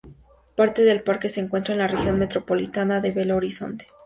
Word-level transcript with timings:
Parte 0.55 0.81
del 0.83 1.03
parque 1.03 1.29
se 1.29 1.41
encuentra 1.41 1.73
en 1.75 1.79
la 1.79 1.87
región 1.87 2.17
metropolitana 2.17 3.01
de 3.01 3.11
Belo 3.11 3.35
Horizonte. 3.35 3.85